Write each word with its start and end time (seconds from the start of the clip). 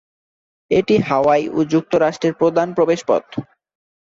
এটি 0.71 0.95
হাওয়াই 1.07 1.43
ও 1.49 1.59
যুক্তরাষ্ট্রের 1.73 2.33
প্রধান 2.33 2.67
প্রবেশপথ। 2.73 3.25